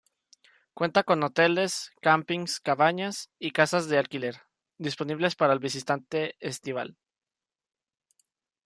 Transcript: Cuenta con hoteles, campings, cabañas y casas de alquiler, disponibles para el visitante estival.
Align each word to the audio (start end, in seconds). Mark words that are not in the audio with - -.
Cuenta 0.73 1.03
con 1.03 1.21
hoteles, 1.21 1.91
campings, 2.01 2.59
cabañas 2.59 3.29
y 3.37 3.51
casas 3.51 3.87
de 3.87 3.99
alquiler, 3.99 4.37
disponibles 4.79 5.35
para 5.35 5.53
el 5.53 5.59
visitante 5.59 6.35
estival. 6.39 6.97